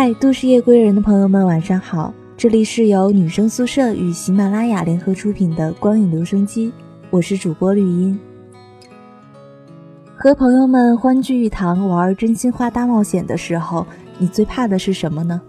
[0.00, 2.14] 嗨，都市夜归人的朋友们，晚上好！
[2.36, 6.68] 这里是由女生宿舍与喜马拉雅联合出品的《光影留声机》，
[7.10, 8.16] 我是主播绿茵。
[10.14, 13.84] 和朋友们欢聚一堂玩真心话大冒险的时候，
[14.18, 15.42] 你最怕的是什么呢？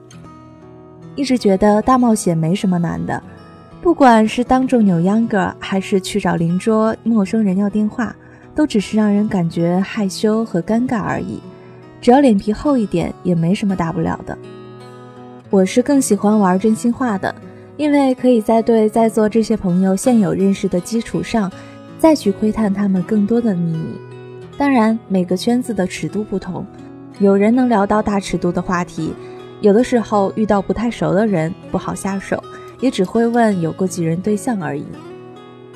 [1.15, 3.21] 一直觉得大冒险没什么难的，
[3.83, 8.15] 不管是当众扭秧歌，还是去找邻桌陌生人要电话，
[8.55, 11.39] 都只是让人感觉害羞和尴尬而已。
[12.01, 14.37] 只要脸皮厚一点，也没什么大不了的。
[15.49, 17.33] 我是更喜欢玩真心话的，
[17.75, 21.51] 因为可以在对在座这些朋友现有认识的基础上，
[21.97, 23.83] 再去窥探他们更多的秘密。
[24.57, 26.65] 当然，每个圈子的尺度不同，
[27.19, 29.13] 有人能聊到大尺度的话题，
[29.61, 32.43] 有的时候遇到不太熟的人不好下手，
[32.79, 34.85] 也只会问有过几人对象而已。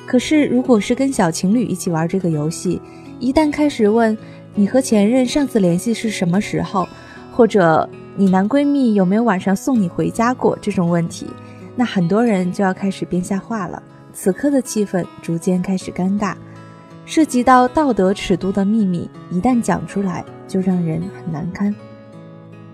[0.06, 2.82] 可是，如果是跟小情侣一起玩这个游戏，
[3.20, 4.18] 一旦开始问，
[4.56, 6.88] 你和前任上次联系是什么时候？
[7.32, 10.56] 或者你男闺蜜有没有晚上送你回家过？
[10.62, 11.26] 这种问题，
[11.76, 13.82] 那很多人就要开始编瞎话了。
[14.14, 16.36] 此刻的气氛逐渐开始尴尬，
[17.04, 21.76] 涉及到道德尺度的秘密，一旦讲出来就让人很难堪。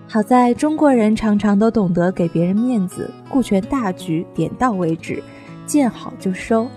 [0.06, 5.22] 好在中国人常常都懂得给别人面子，顾全大局，点到为止，
[5.64, 6.68] 见好就收，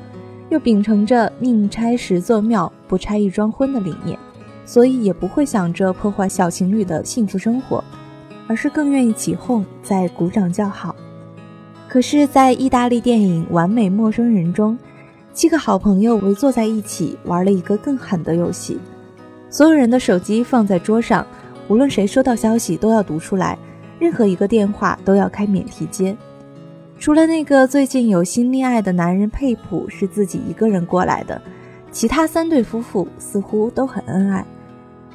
[0.50, 4.18] 又秉承着宁拆十座庙，不拆一桩婚的理念。
[4.66, 7.84] 所以也不会想着破坏小情侣的幸福生活，
[8.48, 10.96] 而是更愿意起哄，在鼓掌叫好。
[11.88, 14.78] 可是，在意大利电影《完美陌生人》中，
[15.34, 18.80] 七个好朋友围坐在一起，玩了一个更狠的游戏。
[19.50, 21.26] 所有人的手机放在桌上，
[21.68, 23.58] 无论谁收到消息都要读出来，
[24.00, 26.16] 任何一个电话都要开免提接。
[26.98, 31.40] 除了那个最近有新恋爱的男人佩普是自己一个人过来的。
[31.92, 34.44] 其他三对夫妇似乎都很恩爱，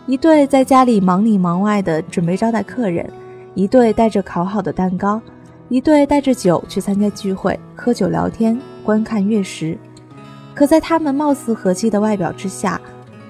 [0.09, 3.07] 一对在家里忙里忙外的准备招待客人，
[3.53, 5.21] 一对带着烤好的蛋糕，
[5.69, 9.77] 一对带着酒去参加聚会，喝酒聊天，观看月食。
[10.55, 12.81] 可在他们貌似和气的外表之下，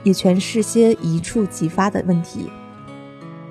[0.05, 2.49] 也全是些一触即发的问题。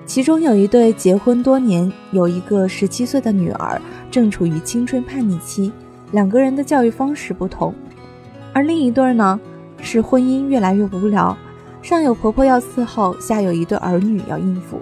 [0.06, 5.70] 其中有一对结婚多年，有一个十七岁的女儿，正处于青春叛逆期，
[6.14, 7.76] 两个人的教育方式不同，
[8.54, 9.38] 而另一对呢？
[9.80, 11.38] 是婚姻越来越无聊，
[11.88, 14.78] 上有婆婆要伺候，下有一对儿女要应付，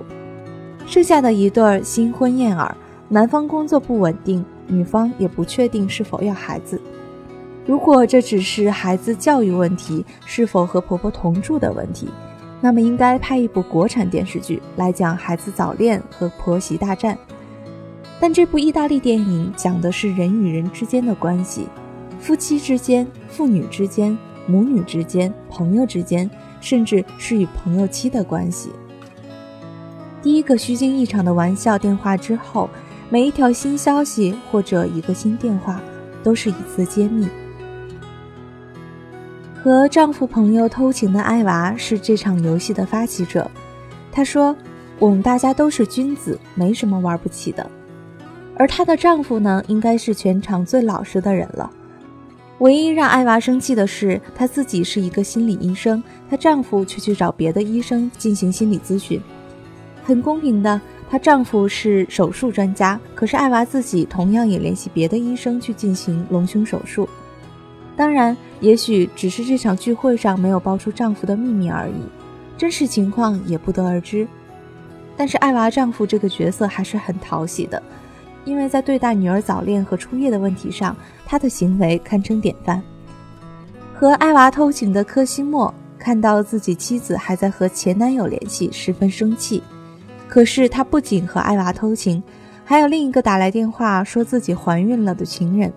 [0.88, 2.75] 剩下的一对新婚燕尔，
[3.09, 6.81] 男方工作不稳定，女方也不确定是否要孩子。
[7.63, 12.09] 如果这只是孩子教育问题，是否和婆婆同住的问题，
[12.59, 17.16] 那么应该拍一部国产电视剧来讲孩子早恋和婆媳大战。
[18.19, 21.67] 但这部意大利电影讲的是人与人之间的关系，
[22.19, 24.17] 夫妻之间，父女之间。
[24.47, 26.29] 母女之间、朋友之间，
[26.65, 28.71] 甚至是与朋友妻的关系。
[30.23, 32.67] 第一个虚惊一场的玩笑电话之后，
[33.07, 35.79] 每一条新消息或者一个新电话，
[36.23, 37.29] 都是一次揭秘。
[39.61, 43.49] 和丈夫朋友偷情的艾娃是这场游戏的发起者。
[44.11, 44.55] 她说
[44.97, 47.69] ：“我们大家都是君子，没什么玩不起的。”
[48.57, 51.69] 而她的丈夫呢，应该是全场最老实的人了。
[52.59, 59.21] 唯一让艾娃生气的是，她自己是一个心理医生，她丈夫却去找别的医生进行心理咨询。
[60.03, 60.79] 很公平的，
[61.09, 67.09] 她丈夫是手术专家，可是艾娃自己同样也联系别的医生去进行隆胸手术。
[67.97, 72.03] 当然，也许只是这场聚会上没有爆出丈夫的秘密而已，
[72.57, 74.25] 真实情况也不得而知。
[75.17, 77.81] 但是艾娃丈夫这个角色还是很讨喜的。
[78.45, 80.95] 因为在对待女儿早恋和初夜的问题上，
[81.25, 82.81] 他的行为堪称典范。
[83.94, 89.61] 和艾娃偷情的科西莫看到自己妻子还在和前男友联系，十分生气。
[90.28, 92.22] 可是他不仅和艾娃偷情，
[92.63, 95.72] 还有另一个打来电话说自己怀孕了的情人。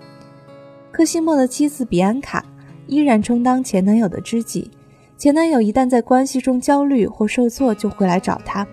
[0.91, 2.45] 科西莫的妻子比安卡
[2.87, 4.71] 依然充当前男友的知己，
[5.17, 8.67] 前男友一旦在关系中焦虑或受挫，就会来找他。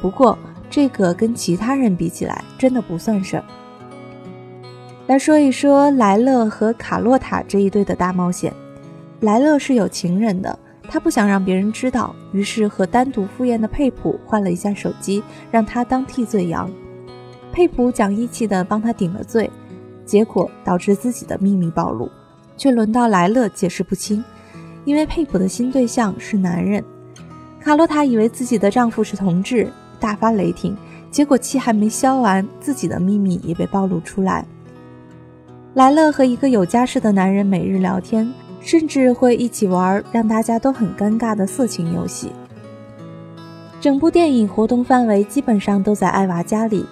[0.00, 0.38] 不过，
[0.72, 3.44] 这个跟其他人比起来，真的不算事儿。
[5.06, 8.50] 来说一说莱勒和卡洛塔这一对的大冒险。
[9.20, 10.58] 莱勒是有情人的，
[10.88, 16.70] 他不想让别人知道，于是和单独赴宴的佩普换了一下手机，让他当替罪羊。
[17.52, 19.50] 佩普讲义气的帮他顶了罪，
[20.06, 22.10] 结果导致自己的秘密暴露，
[22.56, 24.24] 却轮到莱勒解释不清，
[24.86, 26.82] 因为佩普的新对象是男人。
[27.60, 29.70] 卡洛塔以为自己的丈夫是同志。
[30.02, 30.76] 大发雷霆，
[31.12, 34.44] 结果气还没消完，自己的秘密也被暴露出来。
[35.74, 42.32] 莱勒和一个有家室的男人每日聊天，甚至会一起玩让大家都很尴尬的色情游戏。
[43.80, 46.84] 整部电影活动范围基本上都在艾娃家里，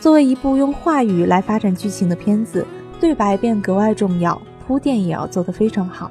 [0.00, 2.64] 作为一部用话语来发展剧情的片子，
[3.00, 6.10] 对白便格外重要，铺垫也要做得非常好。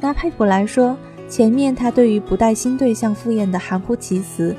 [0.00, 0.96] 拿佩普来说，
[1.28, 4.54] 前面他对于不带新对象赴宴的含糊其辞，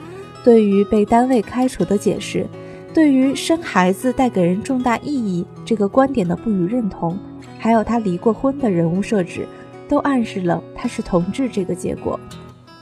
[0.46, 2.46] 对于被单位开除的解释，
[2.94, 7.18] 对于生孩子带给人重大意义这个观点的不予认同，
[7.58, 9.48] 还有他离过婚的人物设置，
[9.90, 12.20] 都暗示了他是同志这个结果。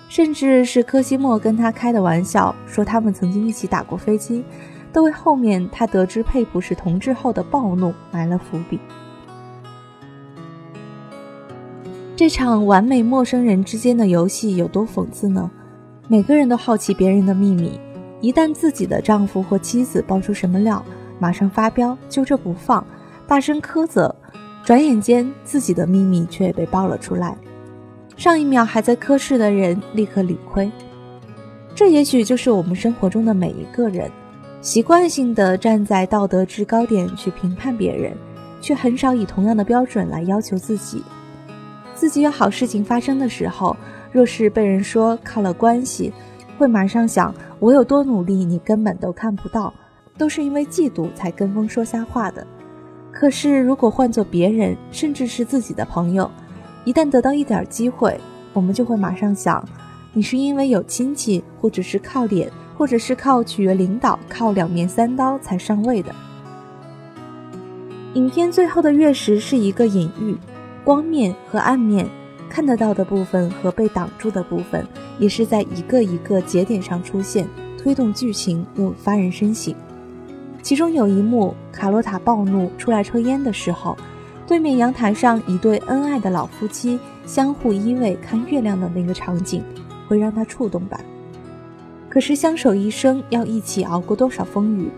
[0.09, 4.43] 甚至是柯西莫跟他开的玩笑，说他们曾经一起打过飞机。
[4.91, 8.77] 都为后面他得知佩普是同志后的暴怒埋了伏笔。
[12.15, 15.49] 这场完美陌生人之间的游戏有多讽刺呢？
[16.09, 17.79] 每个人都好奇别人的秘密，
[18.19, 20.83] 一旦自己的丈夫或妻子爆出什么料，
[21.17, 22.85] 马上发飙，揪着不放，
[23.25, 24.13] 大声苛责。
[24.65, 27.37] 转眼间，自己的秘密却被爆了出来。
[28.17, 30.69] 上一秒还在苛视的人，立刻理亏。
[31.73, 34.11] 这也许就是我们生活中的每一个人。
[34.61, 38.13] 习惯性的站在道德制高点去评判别人，
[38.61, 41.01] 却很少以同样的标准来要求自己。
[41.95, 43.75] 自己有好事情发生的时候，
[44.13, 46.13] 若是被人说靠了关系，
[46.57, 49.73] 会马上想我有多努力，你根本都看不到，
[50.17, 52.47] 都是因为嫉妒才跟风说瞎话的。
[53.11, 56.31] 可是如果换做别人，甚至是自己的朋友，
[56.85, 58.17] 一旦得到一点机会，
[58.53, 59.67] 我们就会马上想，
[60.13, 62.49] 你是因为有亲戚，或者是靠脸。
[62.75, 66.11] 或者是靠取悦领导，靠两面三刀才上位的。
[68.15, 70.35] 影片最后的月食是一个隐喻，
[70.83, 72.09] 光面和暗面，
[72.53, 74.85] 看得到的部分和被挡住的部分，
[75.17, 77.47] 也是在一个一个节点上出现，
[77.81, 79.73] 推动剧情又发人深省。
[80.61, 83.97] 其中有一幕，卡洛塔暴怒出来抽烟的时候，
[84.45, 89.63] 对面阳台上一对恩爱的老夫妻相互依偎看月亮的那个场景，
[90.07, 91.01] 会让他触动吧。
[92.07, 94.91] 可是相守一生，要一起熬过多少风雨？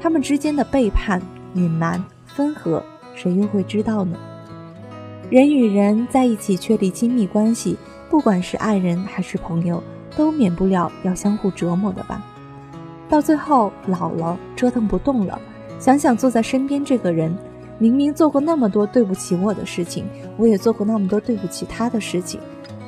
[0.00, 1.20] 他们之间的背叛、
[1.54, 2.80] 隐瞒、分合，
[3.16, 4.16] 谁又会知道呢？
[5.30, 7.78] 人与人在一起确立亲密关系，
[8.10, 9.80] 不管是爱人还是朋友，
[10.16, 12.20] 都免不了要相互折磨的吧？
[13.08, 15.40] 到最后老了，折腾不动了，
[15.78, 17.32] 想想坐在身边这个人，
[17.78, 20.04] 明明做过那么多对不起我的事情，
[20.36, 22.40] 我也做过那么多对不起他的事情，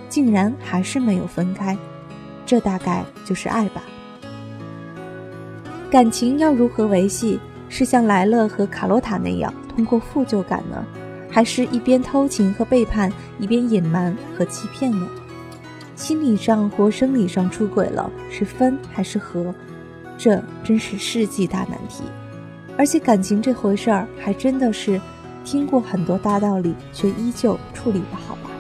[0.09, 1.79] 竟然还是没有分开。
[2.45, 3.85] 这大概就是爱吧。
[5.89, 7.39] 感情要如何维系？
[7.69, 10.85] 是像莱勒和卡洛塔那样通过负疚感呢，
[11.33, 15.09] 还是一边偷情和背叛，一边隐瞒和欺骗呢？
[15.97, 19.55] 心理上或生理上出轨了，是分还是合？
[20.19, 22.05] 这真是世纪大难题。
[22.77, 25.01] 而且感情这回事儿，还真的是
[25.43, 28.51] 听过很多大道理，却依旧处理不好吧？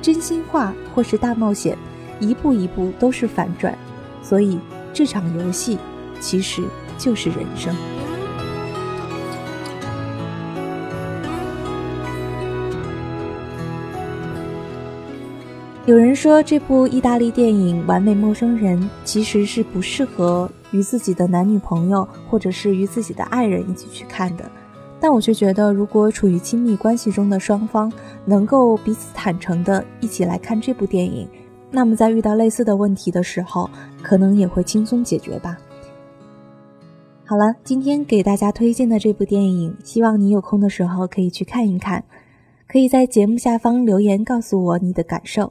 [0.00, 1.76] 真心话或是大冒险？
[2.20, 3.76] 一步一步都是反转，
[4.22, 4.58] 所以
[4.92, 5.78] 这场游戏
[6.20, 6.62] 其实
[6.96, 7.74] 就是人生。
[15.88, 24.44] 有人说，这部意大利电影《完美陌生人》其实是不适合与自己的男女朋友或者是与自己的爱人一起去看的，
[25.00, 27.90] 但我却觉得，如果处于亲密关系中的双方
[28.26, 31.26] 能够彼此坦诚的一起来看这部电影。
[31.70, 33.70] 那么，在遇到类似的问题的时候，
[34.02, 35.56] 可能也会轻松解决吧。
[37.24, 42.04] 好了，今天给大家推荐的这部电影，希望你有空的时候可以去看一看。
[42.70, 45.50] 可以在节目下方留言告诉我你的感受。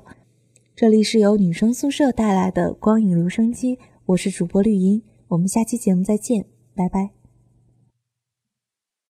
[0.78, 7.17] 这里是由女生宿舍带来的光影留声机，我是主播绿茵，我们下期节目再见，拜拜。